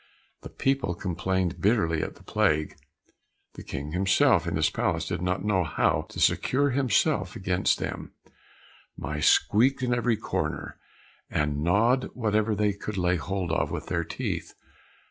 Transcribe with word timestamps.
The 0.41 0.49
people 0.49 0.95
complained 0.95 1.61
bitterly 1.61 2.01
of 2.01 2.15
the 2.15 2.23
plague; 2.23 2.73
the 3.53 3.61
King 3.61 3.91
himself 3.91 4.47
in 4.47 4.55
his 4.55 4.71
palace 4.71 5.05
did 5.07 5.21
not 5.21 5.45
know 5.45 5.63
how 5.63 6.07
to 6.09 6.19
secure 6.19 6.71
himself 6.71 7.35
against 7.35 7.77
them; 7.77 8.11
mice 8.97 9.27
squeaked 9.29 9.83
in 9.83 9.93
every 9.93 10.17
corner, 10.17 10.79
and 11.29 11.61
gnawed 11.63 12.05
whatever 12.15 12.55
they 12.55 12.73
could 12.73 12.97
lay 12.97 13.17
hold 13.17 13.51
of 13.51 13.69
with 13.69 13.89
their 13.89 14.03
teeth. 14.03 14.55